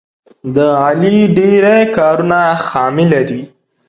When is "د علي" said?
0.55-1.17